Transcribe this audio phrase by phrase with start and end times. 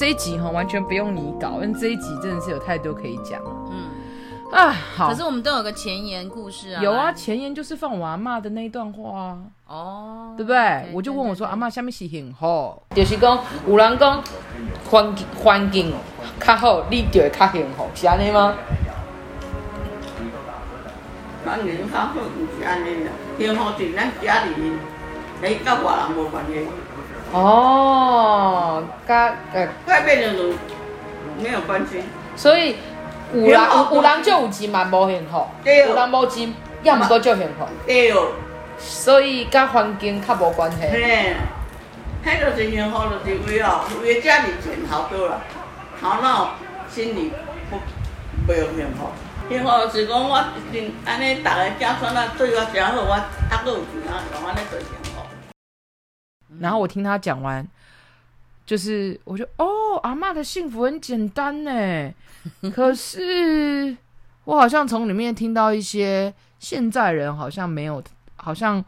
[0.00, 3.38] 这一集哈，完全不用你搞，因为这一集真的是有太多可以讲。
[3.70, 3.90] 嗯
[4.50, 5.10] 啊，好。
[5.10, 6.82] 可是我们都有个前言故事啊。
[6.82, 9.38] 有啊，前言就是放我阿妈的那一段话啊。
[9.66, 10.34] 哦。
[10.38, 10.90] 对不对？
[10.94, 14.24] 我就问我说：“阿妈，下面是幸福？”就是讲有人讲
[14.88, 15.92] 环环境
[16.40, 18.54] 较好，你就会较幸福，是安尼吗？
[21.44, 22.20] 环境较好，不
[22.58, 23.12] 是安尼啦。
[23.38, 24.72] 幸福是咱家里，
[25.42, 26.66] 哎，跟外人无关系。
[27.32, 29.16] 哦，跟
[29.52, 30.54] 呃，外面的人
[31.38, 32.02] 没有关系。
[32.34, 32.76] 所以
[33.32, 37.66] 有人有有人就有钱嘛，无幸福；有人无钱，要么都就幸福。
[37.86, 38.32] 对哦。
[38.78, 40.78] 所以甲环境较无关系。
[40.80, 41.36] 嘿，
[42.24, 45.38] 迄个是幸福，就是为哦，为家里钱好多啦，
[46.00, 46.54] 头脑
[46.90, 47.30] 心里
[47.70, 47.76] 不
[48.46, 49.08] 不有幸福。
[49.48, 54.99] 幸福是讲我真安尼，大家家孙啊对我真好，我啊阁有钱啊，安尼就幸福。
[56.58, 57.66] 然后我听他讲完，
[58.66, 62.12] 就是我觉得哦，阿嬷的幸福很简单呢。
[62.74, 63.96] 可是
[64.44, 68.02] 我好像从里面听到一些现在人好像没有，
[68.36, 68.84] 好像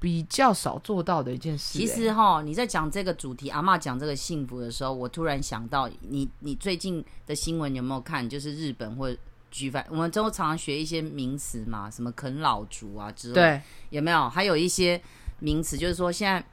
[0.00, 1.78] 比较少做到的一件事。
[1.78, 8.28] 其实哈，你在讲这个主题，阿嬷讲这个幸福的时候，我突然想到，你你最近的新闻有没有看？
[8.28, 9.14] 就是日本或
[9.50, 14.28] 举凡我们都常常学一些名词嘛，什么啃老族啊之类，对，有没有？
[14.28, 15.00] 还有一些
[15.38, 16.44] 名词，就是说现在。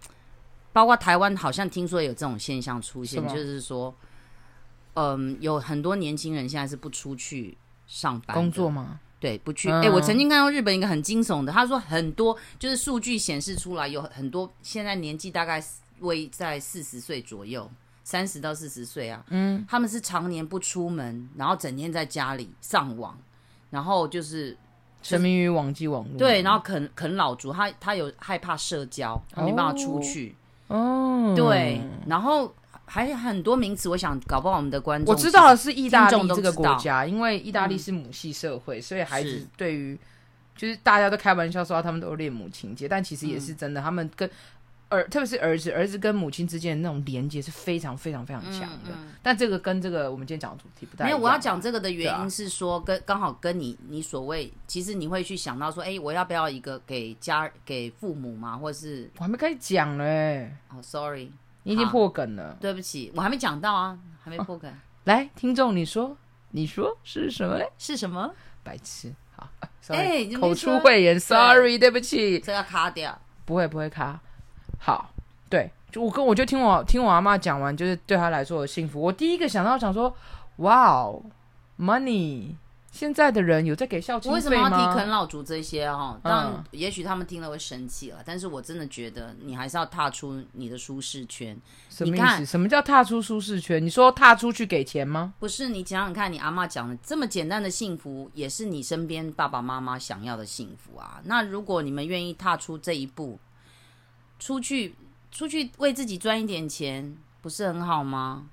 [0.73, 3.95] 包括台湾好像听说有这种现象出现，就是说，
[4.95, 8.99] 嗯，有很多年轻人现在是不出去上班工作吗？
[9.17, 9.69] 对，不去。
[9.71, 15.63] 哎、嗯欸，我曾经看到日本一个很惊悚的，他说很多就是数据显示出来，有很多现在年纪大概
[15.99, 17.71] 位在四十岁左右，
[18.03, 23.17] 三十到四十岁啊，嗯，他们是常年不出门，然后整天在家里上网，
[23.69, 24.57] 然后就是
[25.07, 30.35] 沉迷于网际网络，对，然后啃啃老族，他他有害怕社交，他没办法出去。
[30.67, 30.77] 哦。
[31.27, 32.53] 哦，对，然后
[32.85, 39.97] 还有很多名词，我想搞不好我们的观众我知道的是意大利这个国家，因为意大利是母系社会，嗯、所以孩子对于
[40.55, 44.29] 就是大家都开玩笑说他们都有恋母情节，但其实也是真的，他们跟
[44.89, 48.89] 儿特别是儿子，儿子跟母亲之间的那种连接是非常非常非常强的。
[48.89, 51.17] 嗯嗯、但这个跟这个我们今天讲的主题不太一样。
[51.17, 60.53] 没有，我要讲这个的原因是说，跟刚好跟你你所谓，其实你会去想到说，哎，我要不要一个给家给父母嘛，或是我还没开始讲嘞。
[60.69, 61.31] 哦，sorry，
[61.63, 62.55] 你已经破梗了。
[62.61, 64.71] 对不起，我还没讲到啊，还没破梗。
[64.71, 64.75] 哦、
[65.05, 66.15] 来，听众，你说，
[66.51, 67.67] 你说是什么嘞？
[67.77, 68.31] 是什么？
[68.63, 69.13] 白痴。
[69.35, 69.49] 好，
[69.89, 72.39] 哎，口出秽言，sorry，对不起。
[72.39, 73.19] 这个要卡掉。
[73.43, 74.19] 不会，不会卡。
[74.85, 75.09] 好，
[75.49, 79.01] 对，就我跟我就听我听我阿妈讲完，就是对她来说的幸福。
[79.01, 80.15] 我第一个想到想说，
[80.57, 81.19] 哇哦
[81.79, 82.53] ，money，
[82.91, 84.35] 现在的人有在给孝亲费吗？
[84.35, 86.19] 为什么要提啃老族这些哈？
[86.21, 91.59] 当然，也许他们听了会生气了，但是我真的觉得你还是要踏出你的舒适圈。
[91.89, 92.45] 什么意思？
[92.45, 93.83] 什么叫踏出舒适圈？
[93.83, 95.33] 你说踏出去给钱吗？
[95.39, 101.19] 不是，你想想看，你阿妈讲的这么简单的幸福，也是你身边爸爸妈妈想要的幸福啊。
[101.23, 103.39] 那如果你们愿意踏出这一步，
[104.45, 104.93] 出去，
[105.31, 108.43] 出去为自己赚一点钱，不是很好吗？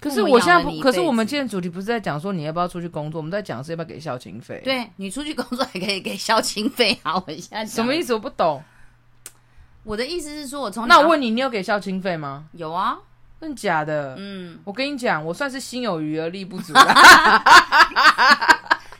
[0.00, 4.62] 可是我现在不，可是我们今天主题不是在讲说你要不要出去工作，我们在讲是要不要给孝亲费。
[4.64, 7.16] 对，你出去工作还可以给孝亲费啊！
[7.16, 8.14] 我现在什么意思？
[8.14, 8.62] 我不懂。
[9.84, 12.46] 我的意思是说，我从那我问你，你有给孝亲费吗？
[12.52, 12.96] 有啊，
[13.38, 14.14] 真的假的？
[14.16, 16.72] 嗯，我跟你讲，我算是心有余而力不足。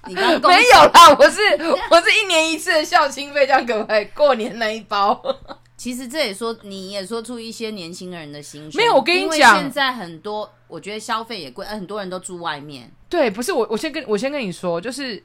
[0.07, 1.41] 你刚刚 没有啦，我是
[1.91, 4.05] 我是一年一次的孝亲费，这样可不可以？
[4.15, 5.19] 过年那一包。
[5.81, 8.79] 其实这也说，你也说出一些年轻人的心声。
[8.79, 12.93] 没有，我跟你讲，现在很多，我觉得消费也贵，很多人都住外面。
[13.09, 15.25] 对，不是我，我先跟我先跟你说，就是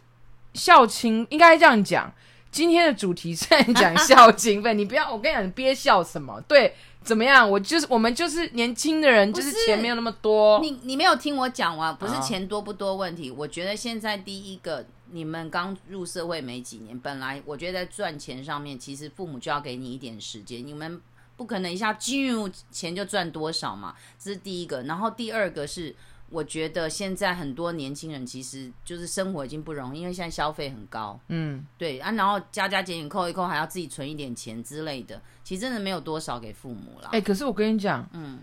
[0.54, 2.10] 孝亲应该这样讲。
[2.52, 6.40] 今天的主题是在讲孝亲费，你不要，我跟你讲，你憋笑什么？
[6.48, 6.74] 对，
[7.04, 7.52] 怎么样？
[7.52, 10.62] 我就是我们就是年轻的人，就是钱没有那么多。
[10.62, 13.30] 你你没有听我讲完，不是钱多不多问题。
[13.30, 14.86] 我觉得现在第一个。
[15.16, 20.68] 你们刚入社会没几年，本来我觉得在赚钱上面，其实父母就要给你一点时间。
[20.68, 21.02] 你们
[21.38, 24.84] 不可能一下进入钱就赚多少嘛，这是第一个。
[24.84, 25.96] 然后第二个是，
[26.30, 31.18] 我觉得现在很多年轻人其实就是生活已经不容易，因为现在消费很高。
[31.30, 37.08] 嗯，对啊，然后加加减减扣一扣，还要自己存一点钱之类的，其实真的没有多少给父母了。
[37.14, 38.40] 哎、欸，可是我跟你讲，嗯。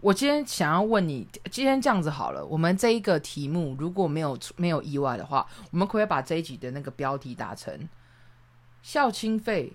[0.00, 7.88] 我今天想要问你，今天这样子好了，我们这一个题目如果没有没有意外的话，我们可以把这一集的那个标题打成
[8.82, 9.72] “孝亲费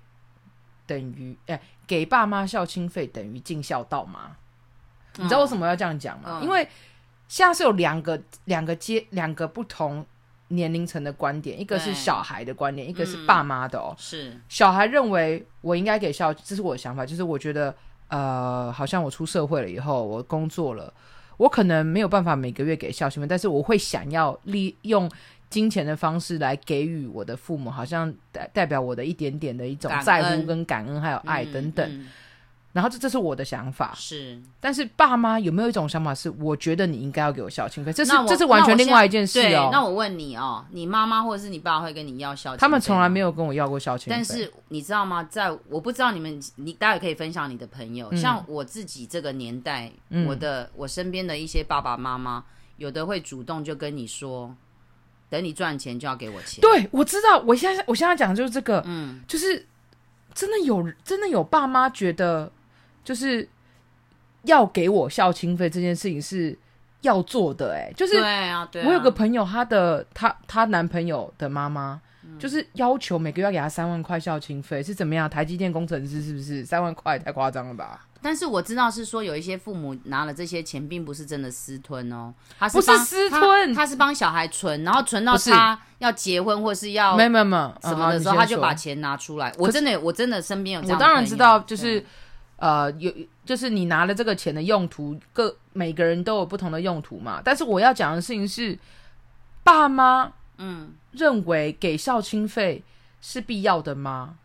[0.85, 4.37] 等于哎、欸、给爸妈孝亲费等于尽孝道”吗？
[5.17, 6.39] 嗯、你知道为什么要这样讲吗？
[6.39, 6.65] 嗯、因为
[7.27, 10.05] 现在是有两个两个阶两个不同
[10.49, 13.93] 年龄层的观点，一个是小孩的观点，一个是爸妈的哦。
[13.97, 17.75] 是小孩认为我应该给孝，这是我的想法，就是我觉得。
[18.11, 20.93] 呃，好像我出社会了以后，我工作了，
[21.37, 25.09] 我可能没有办法每个月给孝心费，但是我会想要利用
[25.49, 31.89] 金钱的方式来给予我的父母，好像代代表我的一点点的一种在乎跟感恩，还有爱等等。
[31.89, 32.09] 嗯嗯
[32.73, 34.41] 然后这这是我的想法，是。
[34.61, 39.43] 但是爸妈有没有一种想法是，我觉得你应该要给我孝亲费，这是这是完全另外一件事哦。
[39.43, 42.61] 对，那我问你哦，你妈妈或者是你爸会跟你要孝亲费？
[42.61, 44.15] 他们从来没有跟我要过孝亲费。
[44.15, 45.21] 但是你知道吗？
[45.25, 52.41] 在我不知道你们，你待会可以分享你的朋友，嗯、像我自己这个年代，嗯、我的我身边的一些爸爸妈妈，
[52.77, 54.55] 有的会主动就跟你说，
[55.29, 56.61] 等你赚钱就要给我钱。
[56.61, 59.67] 对，我知道，我现在我现在讲的就是这个，嗯，就是
[60.33, 62.49] 真的有真的有爸妈觉得。
[63.03, 63.47] 就是
[64.43, 66.57] 要给我孝亲费这件事情是
[67.01, 68.87] 要做的，哎，就是对啊，对啊。
[68.87, 71.99] 我有个朋友，她的她她男朋友的妈妈，
[72.39, 75.29] 就是要求每个月要给他三万块孝亲费，是怎么样？
[75.29, 76.63] 台积电工程师是不是？
[76.63, 78.05] 三万块太夸张了吧？
[78.23, 83.73] 但是我知道是说有一些父母拿了这些钱，并不是真的私吞哦，他是不是私吞？
[83.73, 87.45] 他是帮小孩存，然后存到他要结婚或是要没有没有
[87.81, 89.51] 什么的时候，他就把钱拿出来。
[89.57, 92.05] 我真的我真的身边有这样，我当然知道，就是。
[92.61, 93.11] 呃，有
[93.43, 97.41] 就是你拿了这个钱的用途，各每个人都有不同的用途嘛。
[97.43, 98.77] 但是我要讲的事情是，
[99.63, 102.83] 爸妈嗯认为给孝亲费
[103.19, 104.35] 是必要的吗？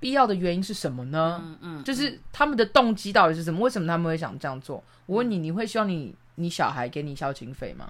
[0.00, 1.42] 必要的原因是什么呢？
[1.44, 3.60] 嗯嗯，就是他们的动机到底是什么？
[3.60, 4.82] 为什么他们会想这样做？
[5.04, 7.86] 我问你，你会希望你你小孩给你孝亲费吗？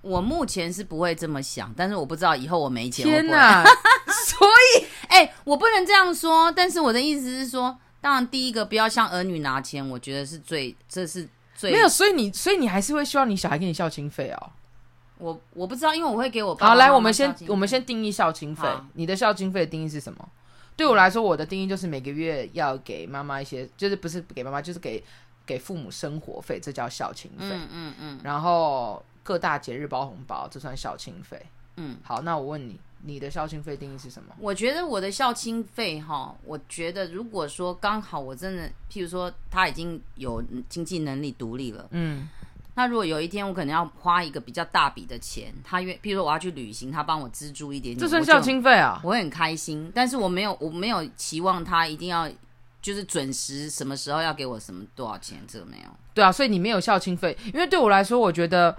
[0.00, 3.04] 我目前是不会这么想，但是我不知道以后我没钱。
[3.04, 3.62] 天哪！
[4.26, 6.50] 所以， 哎、欸，我不能这样说。
[6.50, 7.76] 但是我的意思是说。
[8.00, 11.88] 当然，第一个不要向儿女拿钱，我觉得是最，这是最没有。
[11.88, 14.50] 所以你，所以你还是会希望你小孩给你孝亲费哦。
[15.18, 16.54] 我我不知道，因为我会给我。
[16.56, 18.68] 好，来，我们先我们先定义孝亲费。
[18.92, 20.28] 你的孝亲费的定义是什么？
[20.76, 25.02] 对我来说，我的定义就是每个月要给妈妈一些，就是不是给妈妈，就是给
[25.46, 27.46] 给父母生活费，这叫孝亲费。
[27.46, 27.68] 嗯嗯。
[27.72, 31.44] 嗯嗯，然后各大节日包红包，这算孝亲费。
[31.76, 31.96] 嗯。
[32.04, 32.78] 好，那我问你。
[33.02, 34.34] 你的孝亲费定义是什么？
[34.40, 42.28] 我觉得我的孝亲费哈，我觉得如果说刚好我真的，譬如说他已经有经济能力独立了，嗯，
[42.74, 49.92] 那如果有一天我可能要花一个比较大笔的钱，他愿，譬如说我要去旅行，他帮我资助一点点，这算孝亲费啊，我会很开心。
[49.94, 52.28] 但是我没有，我没有期望他一定要
[52.82, 55.84] 就是准时什么时候要给我什么多少钱，这个没有。
[56.12, 58.76] 对啊，所以你没有孝亲费，因为对我来说，我觉得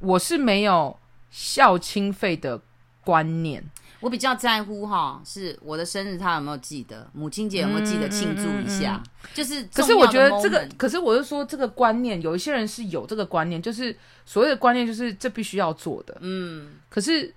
[0.00, 0.98] 我是没有
[1.30, 2.60] 孝亲费的。
[3.08, 3.64] 观念，
[4.00, 9.64] 我比较在乎哈，是我的生日他有没有记得，母亲节有没有记得庆祝一下，嗯嗯嗯、就是。
[9.72, 13.96] 可是我觉得这个，可是我是说这个观念，有一些人是有这个观念，就是
[14.26, 16.18] 所谓的观念，就是这必须要做的。
[16.20, 17.34] 嗯，可是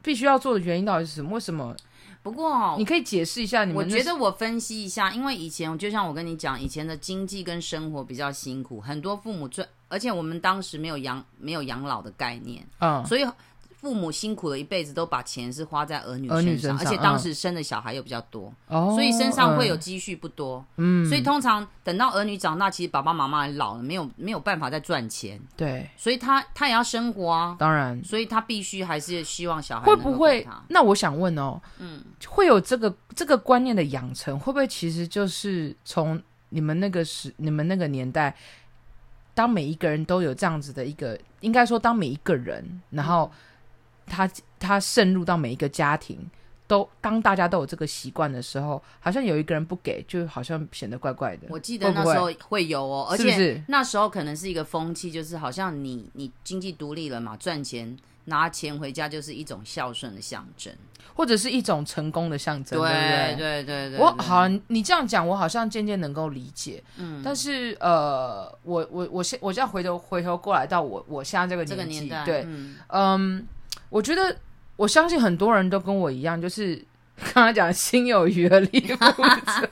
[0.00, 1.32] 必须要做的原因到底是什么？
[1.32, 1.76] 为什么？
[2.22, 3.84] 不过你可以解释一下你们。
[3.84, 13.26] 我觉得我分析一下，因为以前就像我跟你讲，以前的经济跟生活比较辛苦，很多父母赚，而且我们当时没有养没有养老的概念，嗯，所以。
[13.82, 20.64] 父母辛苦了一辈子，都把钱是花在儿女身上，而且当时生的小孩又比较多，哦、所以身上会有积蓄不多。
[20.76, 25.40] 嗯，所以通常等到儿女长大，其实爸爸妈妈老了，没有没有办法再赚钱。
[25.56, 27.56] 对，所以他他也要生活啊。
[27.58, 30.46] 当然，所以他必须还是希望小孩会不会？
[30.68, 38.32] 那我想问哦，嗯，会有这个这个观念的养成，会不会其实就是从你们那个时、你们那个年代，
[39.34, 43.28] 当每一个人都有这样子的一个，应该说当每一个人，然后。
[43.32, 43.38] 嗯
[44.12, 46.18] 他他渗入到每一个家庭，
[46.66, 51.46] 都当大家都有这个习惯的时候，好像有一个人不给，就好像显得怪怪的。
[51.48, 53.06] 我记得那时候会有哦？
[53.10, 60.72] 而且那时候可能是一个风气，就是好像你你经济独立了嘛，赚钱拿钱回家就是一种孝顺的象征，
[61.14, 62.78] 或者是一种成功的象征。
[62.78, 66.82] 对对对对对，对，我好，你这样讲，我好像渐渐能够理解。
[66.98, 72.76] 嗯，但是呃，我我我现我现在回头回头过来到我我现在这个年纪，这个年代，对，嗯。
[72.88, 73.46] 嗯
[73.92, 74.34] 我觉得，
[74.76, 76.76] 我相信很多人都跟我一样，就是
[77.34, 79.68] 刚刚讲心有余而力不足，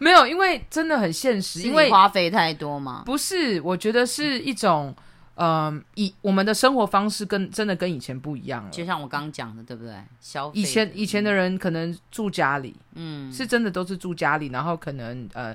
[0.00, 3.02] 没有，因为真的很现实，因为花费太多嘛？
[3.04, 4.94] 不是，我觉得是一种，
[5.34, 8.70] 嗯，以我们的生活方式跟真的跟以前不一样了。
[8.70, 9.94] 就像我刚刚讲的，对不对？
[10.18, 15.54] 消费，以前以前的人可能住家里，嗯，是真的都是住家里，然后可能呃。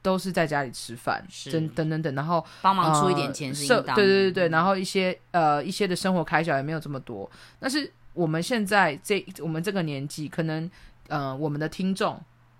[0.00, 7.28] 都是在家里吃饭，是等等等等，然后帮忙出一点钱是应当的，对对对对，然后一些呃一些的生活开销也没有这么多。
[7.58, 10.70] 但是我们现在这我们这个年纪，可能
[11.08, 12.18] 呃我们的听众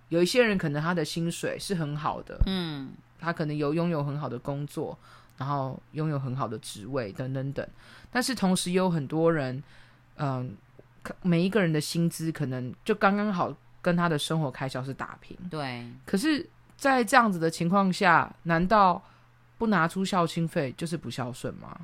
[0.08, 2.90] 有一些人可能他的薪水是很好的，嗯，
[3.20, 4.98] 他可能有拥有很好的工作，
[5.36, 7.66] 然后拥有很好的职位等等等。
[8.10, 9.62] 但是同时也有很多人，
[10.16, 10.56] 嗯、
[11.04, 16.44] 呃，每一个人的薪资可能就刚刚好跟他的生活开销是打平，对，可是。
[16.78, 19.02] 在这样子的情况下，难道
[19.58, 21.76] 不拿出孝亲费就是不孝顺吗？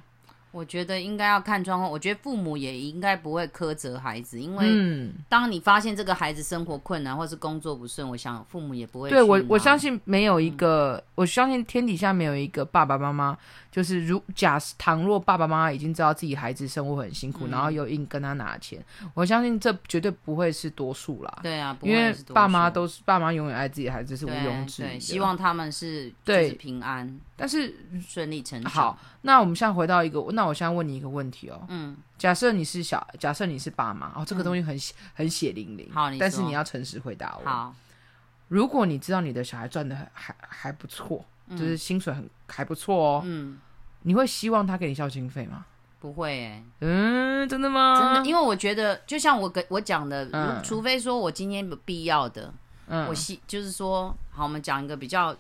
[0.54, 1.90] 我觉得应该要看状况。
[1.90, 9.11] 我觉得父母也应该不会苛责孩子，因为当你发现这个孩子生活困难或是工作不顺，我想父母也不会。
[9.11, 13.37] 对我，我相信没有一个，嗯、我相信天底下没有一个爸爸妈妈。
[13.75, 18.80] 就是如假倘若爸爸妈妈已经知道自己孩子生活很辛苦，嗯、然后又硬跟他拿钱，
[19.14, 21.40] 我相信这绝对不会是多数啦。
[21.42, 28.70] 对啊，因为爸妈都是爸妈永远爱自己孩子是毋庸置疑的，希望他们是对平安，但是顺利成长。
[28.70, 31.64] 好，那我们现在回到一个，那我现在问你一个问题哦。
[31.69, 34.81] 嗯，假设你是小，假设你是爸妈哦，这个东西很、嗯、
[35.14, 35.90] 很血淋淋。
[35.93, 37.49] 好，但是你要诚实回答我。
[37.49, 37.75] 好，
[38.49, 43.23] 如果你知道你的小孩赚的还还不错，就是薪水很还不错哦。
[43.25, 43.59] 嗯。
[44.07, 45.64] 你会希望他给你孝心费吗？
[45.99, 46.62] 不会。
[46.81, 47.99] 嗯，真的吗？
[47.99, 52.52] 真的，因为我觉得，就像我跟我讲的，嗯、除非说我今天有必要的，
[52.88, 55.35] 嗯，我希就是说，好，我们讲一个比较，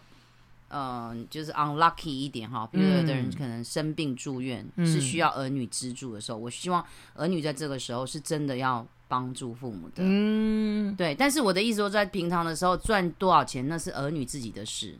[0.74, 11.14] 嗯、呃，就是 unlucky 一点哈，比如有的人可能生病住院，嗯、是需要儿女资助的时候，我希望儿女在这个时候是真的要帮助父母的，嗯，对。
[11.14, 14.98] 但是我的意思说，在平常的时候赚多少钱，那是儿女自己的事。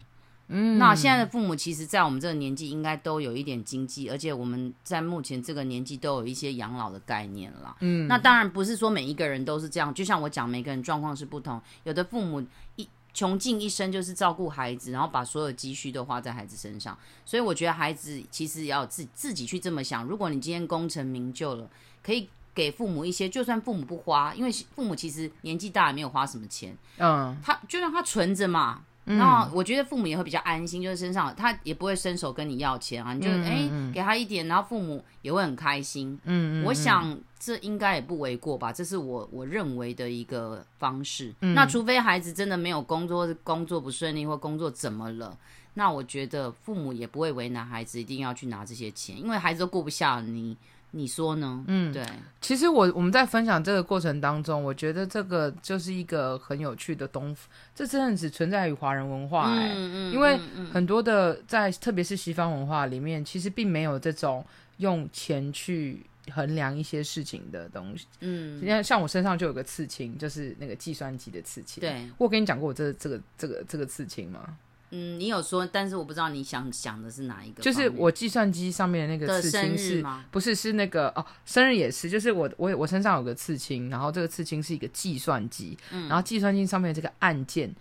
[0.49, 7.75] 嗯，那现在的父母，其实，在我们这个年纪，应该都有一点经济，而且我们在目前这个年纪，都有一些养老的概念了。
[7.81, 11.59] 嗯，那当然不是说每一个人都是这样，就像我讲，每个人状况是不同。
[11.85, 12.45] 有的父母
[12.77, 16.99] 一穷尽一生就是照顾孩子，然后把所有积蓄都花在孩子身上。
[17.25, 20.05] 所以我觉得孩子其实也要自自己去这么想。
[20.05, 21.71] 如果你今天功成名就了，
[22.03, 28.83] 可以给父母一些，就算父母不花，因为父母其实年纪大也没有花什么钱，嗯，他就让他存着嘛。
[29.05, 36.19] 然后我觉得父母也会比较安心，就是身上他也不会伸手跟你要钱啊，你就哎、嗯、给他一点，然后父母也会很开心。
[36.25, 41.35] 嗯，嗯，我想这应该也不为过吧，这是我我认为的一个方式。
[41.41, 45.37] 嗯、那除非孩子真的没有工作，工作不顺利或工作怎么了，
[45.75, 50.57] 那我觉得父母也不会为难孩子，一定要去拿这些钱，因为孩子都过不下你。
[50.95, 51.65] 你说呢？
[51.67, 52.05] 嗯，对。
[52.41, 57.35] 其实我我们在分享这个过程当中，我觉得这个就是一个很有趣的东，
[57.75, 60.39] 这真的只存在于华人文化哎、欸，嗯嗯、因为
[60.73, 64.45] 很多的在特别是西方文化里面，其实并没有这种
[64.77, 68.07] 用钱去衡量一些事情的东西。
[68.21, 71.81] 嗯，像像我身上就有个刺青，就是那个计算机的刺青。
[71.81, 74.57] 对，我跟你讲过我这、这个这个这个刺青吗？
[74.91, 77.63] 嗯，你有说，但是我不知道你想想的是哪一个？
[77.63, 87.75] 就是我计算机上面的那个刺青是，不是是那个哦，生日也是，就是我我我身上有个刺青，然后这个刺青是一个计算机，嗯、然后计算机上面的这个按键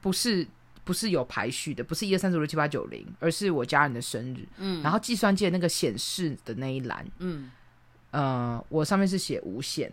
[0.00, 0.46] 不是
[0.84, 7.50] 不是有排序的，不是一二三四五六七八九零，而是我家人的生日，嗯，然后计算机的那个显示的那一栏，嗯，
[8.12, 9.92] 呃，我上面是写无限。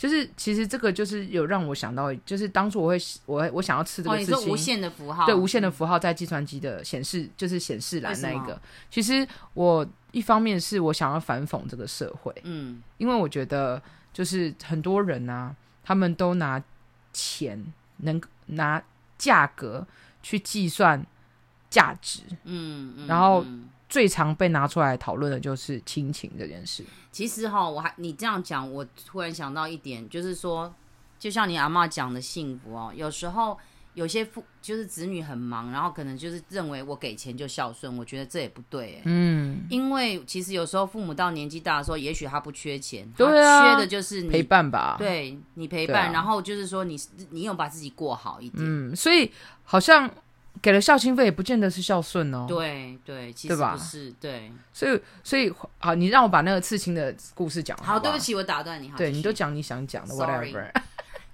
[0.00, 8.58] 就是其实这个就是有让我想到，就是当初我会我我想要吃这个事情，哦、无限的符号，对，无限的符号在计算机的显示，就是显示栏那一个。
[8.90, 15.54] 其实我一方面是我想要反讽这个社会，嗯，因为我觉得就是很多人啊，
[15.84, 16.62] 他们都拿
[17.12, 17.62] 钱
[17.98, 18.82] 能拿
[19.18, 19.86] 价格
[20.22, 21.04] 去计算
[21.68, 23.44] 价值，嗯，嗯然后。
[23.90, 26.84] 最常被拿出来讨论的就是亲情这件事。
[27.10, 30.72] 其实哈，我还你这样讲，我突然想到一点，就是说，
[31.18, 33.58] 就像你阿妈讲的幸福哦，有时候
[33.94, 46.96] 有些父就是子女很忙，然后可能就是认为我给钱就孝顺，我觉得这也不对，嗯，因为其实有时候父母到年纪大的时候，也许他不缺钱，对啊，缺的就是你陪伴吧，对你陪伴，啊、然后就是说你
[47.30, 49.32] 你有把自己过好一点，嗯，所以
[49.64, 50.08] 好像。
[50.62, 52.44] 给了孝亲费也不见得是孝顺哦。
[52.46, 54.52] 对对，其实不是对，对。
[54.72, 57.98] 所以所以好，你让我把那个刺青的故事讲好，好。
[57.98, 58.88] 对不起，我打断你。
[58.96, 60.70] 对，你都讲你想讲的，whatever。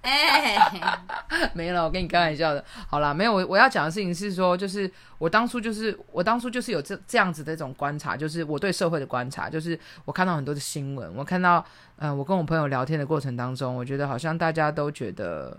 [0.01, 0.57] 哎，
[1.53, 2.63] 没了，我跟你开玩笑的。
[2.87, 11.57] 好啦，没有，我我要讲的事情是说，就是我当初就是我当初就是有这这样子的一种观察，就是我对社会的观察，就是我看到很多的新闻，我看到
[11.97, 15.57] 嗯、呃，我跟我朋友聊天的过程当中，我觉得好像大家都觉得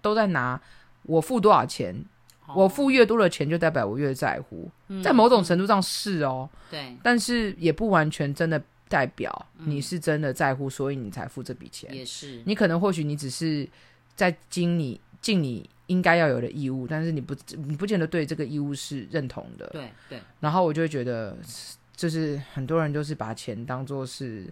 [0.00, 0.60] 都在拿
[1.04, 2.04] 我付多少钱。
[2.54, 6.48] 我付越多的钱，就代表我越在乎，嗯、在某种程度上是哦。
[6.70, 11.92] 对，但是也不完全真的代表你是真的在乎，嗯、所以你才付这笔钱。
[11.94, 13.68] 也是，你可能或许你只是
[14.14, 19.66] 在尽你尽你应该要有的义务，但是你不你不见得对这个义务是认同的。
[19.72, 20.18] 对对。
[20.18, 21.36] 对然后我就会觉得，
[21.96, 24.46] 就是很多人就是把钱当做是。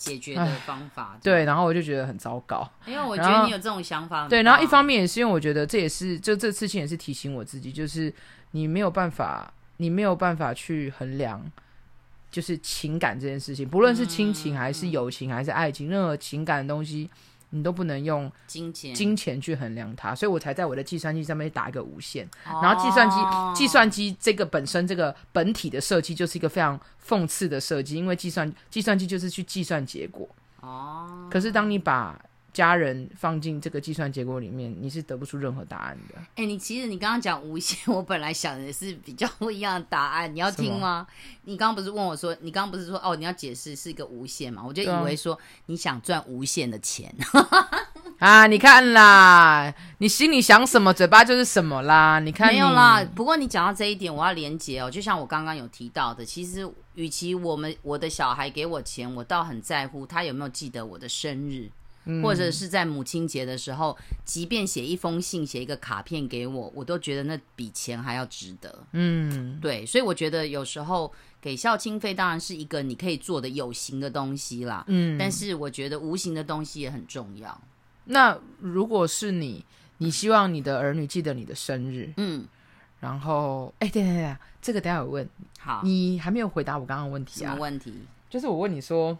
[0.00, 4.26] 解决的方法对，然后我就觉得很糟糕，因为我觉得你有这种想法。
[4.26, 8.10] 对，然后一方面也是因为我觉得这也是，就这次性也是提醒我自己，就是
[8.52, 11.44] 你没有办法，你没有办法去衡量，
[12.30, 17.10] 就是情感这件事情，不论是亲情还是友情还是爱情，任何情感的东西，
[17.50, 22.24] 你都不能用金钱金钱去衡量它，所以我才在我的计算机上面打一个无限。
[22.46, 23.16] 哦、然后计算机
[23.54, 30.28] 计算机这个本身这个本体的设计就是一个非常讽刺的设计，因为计算计算机就是去计算结果。
[30.60, 32.20] 哦，可是当你把
[32.52, 36.14] 家人放进这个计算结果里面，你是得不出任何答案的。
[36.18, 41.06] 哎、欸，你其实你刚刚讲无限，我本来想的是比较不一样的答案，你要听吗？
[41.44, 44.62] 你刚刚不是问我说，你刚刚不是说哦，你要解释是一个无限嘛？
[44.64, 47.14] 我就以为说你想赚无限的钱
[48.18, 48.46] 啊！
[48.46, 52.18] 你看啦，你心里想什么，嘴巴就是什么啦。
[52.20, 53.02] 你看你，没有啦。
[53.14, 54.90] 不过你讲到这一点，我要连结哦。
[54.90, 61.70] 就像我刚刚有提到的，其实与其我们我的小孩给我钱，我倒很在乎他有没有记得我的生日。
[62.22, 68.86] 或者是在母亲节的时候，即便写一封信、写一个卡片给我，我都觉得那比钱还要值得。
[68.92, 74.84] 嗯，对，所以我觉得有时候给孝亲费当然是一个你可以做的有形的东西啦。
[74.88, 77.60] 嗯，但是我觉得无形的东西也很重要。
[78.04, 79.64] 那如果是你，
[79.98, 82.46] 你希望你的儿女记得你的生日，嗯，
[82.98, 85.28] 然后，哎，对对对，这个等下有问。
[85.58, 87.50] 好，你还没有回答我刚刚的问题啊？
[87.50, 87.94] 什么问题？
[88.28, 89.16] 就是我问你说。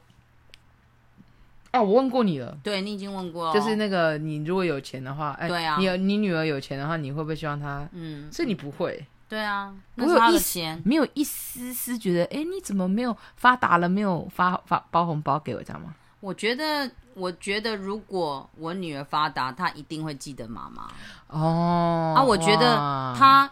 [1.71, 2.57] 啊，我问过你了。
[2.63, 3.55] 对，你已经问过了。
[3.55, 7.89] 就是那个，你如果有钱的话，哎，对啊，你你女儿有钱的话，你会不会希望她？
[7.93, 9.07] 嗯，所以你不会。
[9.29, 15.95] 对啊，不会有一丝没有一丝丝觉得，哎，你怎么没有发达了，没有发发包红包给我，这样吗？
[16.19, 20.89] 我觉得，我觉得如果我女儿发达，她一定会记得妈妈。
[21.29, 22.75] 哦，啊，我觉得
[23.17, 23.49] 她。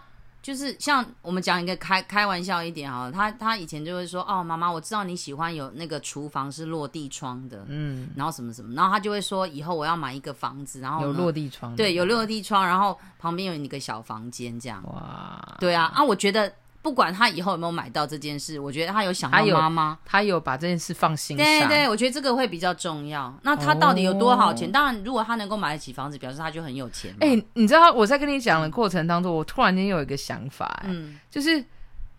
[0.49, 16.50] 就是像我们讲一个开开玩笑一点哈，他他以前就会说哦，妈妈，我知道你喜欢有那个厨房是落地窗的，嗯，然后什么什么，然后他就会说以后我要买一个房子，然后有落地窗，对，有落地窗，然后旁边有一个小房间这样，哇，对啊，啊，我觉得。
[16.80, 21.44] 不管他以后有没有买到这件事，我觉得他有想到妈妈，他有把这件事放心上。
[21.44, 23.37] 对对，我觉得这个会比较重要。
[23.42, 24.68] 那他到底有多少钱？
[24.68, 27.12] 哦、当然，如果他能够买得起房子，表示他就很有钱。
[27.20, 31.62] 哎、欸，你知道我在跟你讲的过程当中，我突然间有一个想法，嗯，就是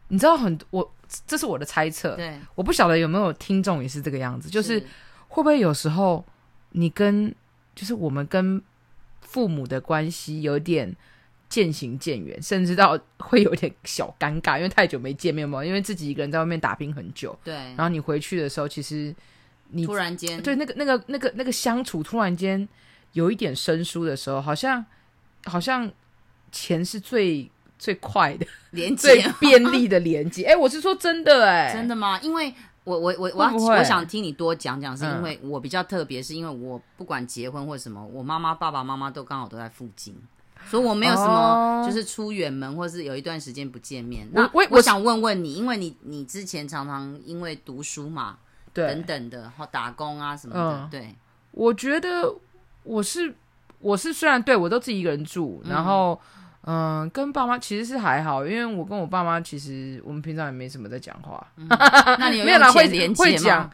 [0.09, 0.93] 你知道很我
[1.25, 4.79] 这是我的猜测，对，我不晓得有没有听众也是这个样子，就是
[5.29, 6.23] 会不会有时候
[6.71, 7.33] 你跟
[7.73, 8.61] 就是我们跟
[9.21, 10.95] 父母的关系有点。
[11.49, 15.65] 渐行渐远，甚至到会有点小尴尬，因为太久没见面嘛。
[15.65, 17.53] 因为自己一个人在外面打拼很久，对。
[17.53, 19.13] 然后你回去的时候，其实
[19.69, 22.67] 你突然间对那个、那个、那个、那个相处，突然间
[23.13, 24.85] 有一点生疏的时候，好像
[25.45, 25.91] 好像
[26.51, 30.43] 钱是最最快的连接，最便利的连接。
[30.43, 32.19] 哎、欸，我是说真的、欸，哎，真的吗？
[32.21, 40.15] 因为我我我我要我想听你多讲讲，是因为我比较特别，是因为我不管结婚或什么，我妈妈、爸爸妈妈都刚好都在附近。
[40.69, 44.27] 所以我没有什么，就是出远门，或是有一段时间不见面。
[44.31, 48.37] 那我我想问问你，因为你你之前常常因为读书嘛，
[48.73, 51.15] 对等等的，或打工啊什么的，对。
[51.51, 52.31] 我觉得
[52.83, 53.33] 我是
[53.79, 56.19] 我是虽然对我都自己一个人住，然后
[56.63, 61.45] 嗯，跟爸妈其实是还好，因为我跟我爸妈其实我们平常也没什么在讲话。
[62.19, 63.71] 那你有 用钱连接吗？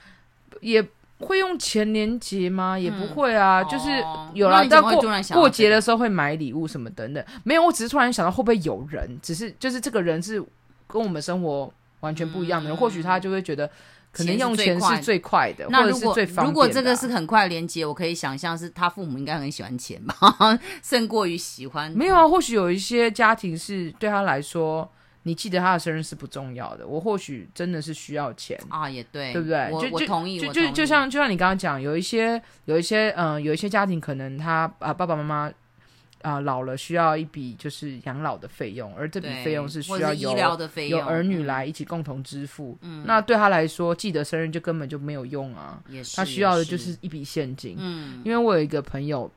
[0.62, 0.88] 也。
[1.19, 2.78] 会用钱连结吗？
[2.78, 4.67] 也不会啊，嗯、就是有了。
[4.67, 5.01] 到过
[5.34, 7.65] 过节的时候会买礼物什么等等，没有。
[7.65, 10.43] 我只是突然想到会不会有人，只是就是这个人是
[10.88, 13.69] 跟我们生活完全不一样的人，嗯、或许他就会觉得
[14.12, 16.47] 可能用钱是最快的，那或者是最方便。
[16.47, 21.89] 如果这个是很快连结，我可以想象是他父母应该很喜欢钱吧， 胜过于喜欢。
[21.91, 24.89] 没有啊，或许有一些家庭是对他来说。
[25.28, 29.72] 你记得他的生日是不重要的，我或许真的是需要钱啊，也对，对不对？
[29.72, 35.52] 我就我同意，就就就像就像你刚刚讲，有一些有一些嗯、呃，有一些家庭可能他啊爸爸妈妈
[36.22, 40.38] 啊老了需要一笔就是养老的费用，而这笔费用是需要有
[40.90, 42.78] 有儿女来一起共同支付。
[42.82, 45.82] 嗯，那对他来说，记得生日就根本就没有用啊，
[46.16, 47.76] 他需要的就是一笔现金。
[47.80, 49.32] 嗯，因为我有一个朋友。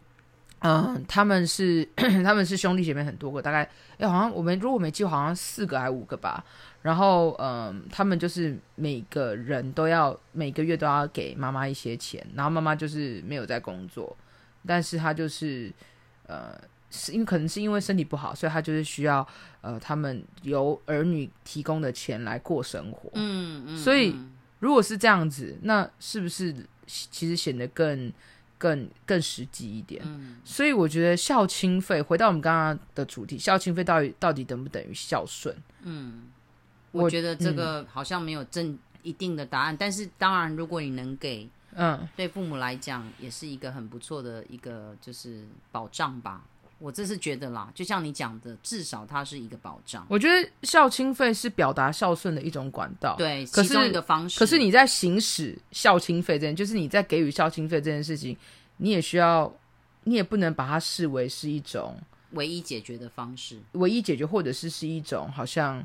[0.61, 3.63] 嗯，他们是 他们是兄弟姐妹很多个，大概
[3.99, 6.45] 哎，好像我们如果没记错，好像四个还五个吧。
[6.83, 14.17] 然后嗯，他们就是每个人都要每个月都要给妈妈一些钱，然后妈妈就是没有在工作，
[14.67, 15.73] 但是他就是
[16.27, 16.59] 呃，
[16.91, 19.27] 是因为可能是因为身体不好，所以他就是需要
[19.61, 23.11] 呃，他们由儿女提供的钱来过生活。
[23.15, 24.15] 嗯嗯，嗯，所以
[24.61, 26.55] 如果是这样子，那是不是
[26.87, 28.13] 其实显得更？
[28.59, 35.57] 更更实际一点，嗯，所以我觉得孝亲费回到我们刚刚的主题，孝亲费到底到底等不等于孝顺？
[35.83, 36.25] 嗯，
[36.91, 46.43] 我觉得这个好像没有正一定的答案，嗯，但是当然，如果你能给，嗯，对父母来讲也是一个很不错的一个就是保障吧。
[46.79, 50.07] 我这是觉得啦，就像你讲的，至少它是一个保障。
[50.09, 54.39] 我觉得孝亲费是表达孝顺的一种管道，对，可是其中一个方式。
[54.39, 58.37] 可是你在行使孝亲费这件，就是你在给予孝亲费这件事情，
[58.77, 59.53] 你也需要，
[60.05, 61.97] 你也不能把它视为是一种
[62.33, 65.85] 唯一解决的方式，唯一解决，或者是是一种好像，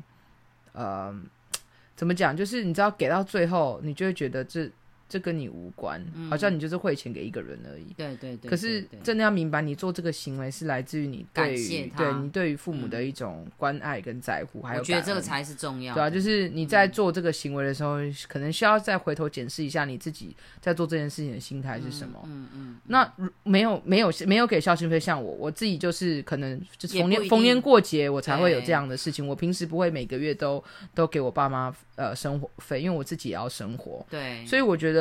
[0.72, 1.12] 呃，
[1.96, 2.36] 怎么讲？
[2.36, 4.70] 就是你知道，给到最后，你就会觉得这。
[5.08, 7.92] 这跟你无关，嗯、好像你就是汇钱给一个人而已。
[7.96, 8.50] 对对对。
[8.50, 15.94] 可是真的要明白，你做这个行为是来自于你对于对你对于父母的一种关爱跟在乎，嗯、还有我觉得这个才是重要。
[15.94, 22.18] 对啊，就是你在做这个行为的时候，嗯、可能需要再回头检视一下你自己在做这件事情的心态是什么。
[22.24, 22.48] 嗯嗯。
[22.54, 23.12] 嗯嗯那
[23.44, 30.62] 没有没有没有给孝心费，像我我自己就是可能就是逢年逢年过节我才会有这样的事情，我平时不会每个月都
[30.94, 34.04] 都给我爸妈呃生活费，因为我自己也要生活。
[34.10, 34.44] 对。
[34.46, 34.93] 所以我觉得。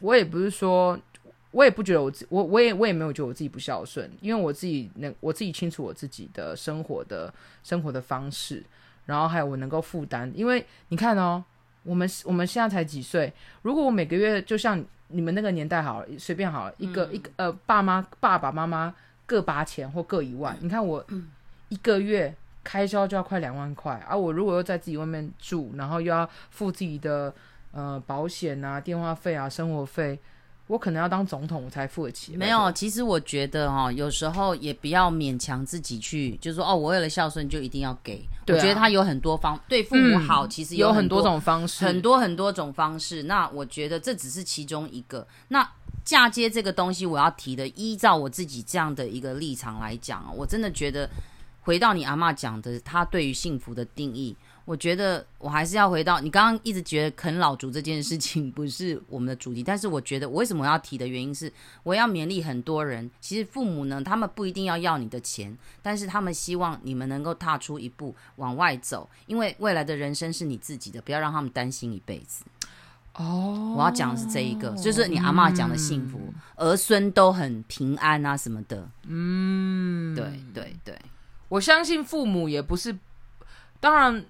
[0.00, 0.98] 我也不是说，
[1.50, 7.32] 我也不觉得我自我我也我也没有觉得我自己不孝顺，因为我自己能我自己清楚我自己的生活的
[7.64, 8.62] 生活的方式，
[9.06, 10.30] 然后还有我能够负担。
[10.34, 11.42] 因为你看哦，
[11.84, 13.32] 我们 我们现在才几岁，
[13.62, 21.02] 如果我每个月就像你们那个年代好了，随便好了，一个、嗯、一个呃爸妈爸爸妈妈各八千或各一万，嗯、你看我
[21.70, 27.34] 一个月开销就要快两万块，而、啊、我如果又在自己外面住，然后又要付自己的。
[27.72, 30.18] 呃，保险啊，电话费啊，生活费，
[30.66, 32.36] 我可能要当总统我才付得起。
[32.36, 38.26] 没有，其实我觉得哈、哦，有时候也不要勉强自己去，就是说哦，我为了孝顺就一定要给。
[38.46, 43.22] 对啊、我觉得他有很多方对父母好，嗯、其实有很，有很多种方式，很多很多种方式。
[43.24, 45.26] 那我觉得这只是其中一个。
[45.48, 45.70] 那
[46.04, 51.08] 嫁接这个东西，我要提的，依照我自己这样的一个立场来讲，我真的觉得，
[51.60, 54.34] 回到你阿嬷讲的，他对于幸福的定义。
[54.68, 61.50] 我觉得我还是要回到你刚刚一直觉得啃老族这件事情不是我们的主题，但是我觉得我为什么要提的原因是，
[61.82, 63.10] 我要勉励很多人。
[63.18, 72.44] 其实父母呢，他们不一定要要你的钱，但是他们希望你们能够踏出一步往外走，因为未来的人生是你自己的，不要让他们担心一辈子。
[73.14, 76.20] 哦，我要讲的是这一个，就是你阿妈讲的幸福，
[76.56, 78.86] 儿孙都很平安啊什么的。
[79.06, 80.94] 嗯，对对对，
[81.48, 82.94] 我相信父母也不是，
[83.80, 84.26] 当然。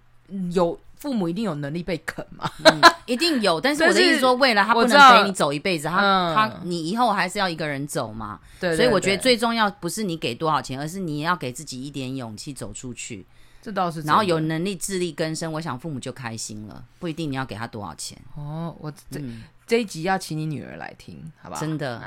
[0.53, 2.81] 有父母一定有能力被啃嘛、嗯？
[3.07, 3.61] 一定有。
[3.61, 8.41] 但是 我的意思说，未来他不能陪你走一辈子，他、嗯、他你以后还是要一个人走嘛。
[8.61, 13.25] 所以我觉得最重要不是你给多少钱，而是你要给自己一点勇气走出去。
[13.62, 14.01] 这倒是。
[14.03, 16.85] 然后有能力自力更生，我想父母就开心了。
[16.99, 18.17] 不一定你要给他多少钱。
[18.35, 21.61] 哦，我这、嗯、这一集要请你女儿来听，好不好？
[21.61, 22.02] 真的？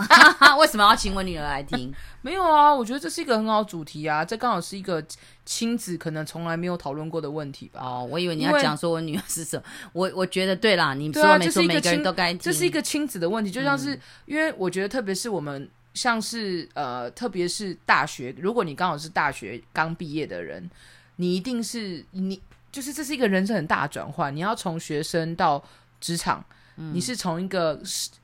[0.58, 1.92] 为什么要请我女儿来听？
[2.22, 5.04] 没有啊，我觉得这是一个很好的主题啊，这刚好是一个
[5.44, 7.80] 亲子可能从来没有讨论过的问题吧。
[7.82, 12.38] 哦，我以为你要讲说我女儿是什么，我我觉得对啦，你说没错，每个人都该听。
[12.38, 20.70] 这是一个亲子的问题，就像是、嗯、因为我觉得，特别是我们像是呃，特别是大学，如果你刚好是大学刚毕业的人，
[21.16, 25.62] 你一定是你就是这是一个人生很大的转换，你要从学生到
[26.00, 26.42] 职场，
[26.76, 27.80] 嗯、你是从一个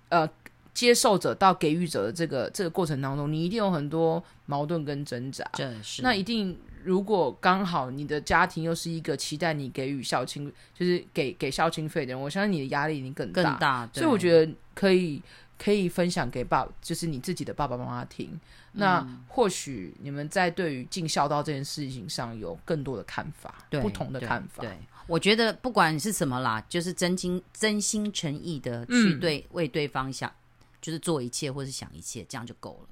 [0.08, 0.28] 呃。
[0.74, 5.44] 接受者到给予者的这个这个过程当中，你一定有很多矛盾跟挣扎。
[5.82, 13.42] 是那一定，如果刚好你的家庭又是一个期待你给予孝亲，就是给给孝亲费的人，我相信你的压力一定更大。
[13.42, 13.90] 更大。
[13.92, 15.20] 所以我觉得可以
[15.58, 18.28] 可以分享给爸，就是你自己的爸爸妈妈听。
[18.30, 18.40] 嗯、
[18.74, 24.62] 那或许你们在对于尽孝道这件事情上有更多的看法，不同的看法。
[24.62, 30.32] 对，对我觉得不管是什么啦，就是真心真心诚意的去对、嗯、为对方想。
[30.80, 32.88] 就是做一切，或是想一切，这样就够了。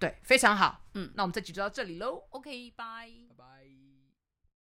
[0.00, 0.80] 对，非常好。
[0.94, 2.22] 嗯，那我们这集就到这里喽。
[2.30, 3.85] OK，拜拜。